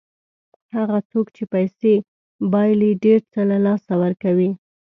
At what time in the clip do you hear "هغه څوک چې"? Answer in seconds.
0.75-1.43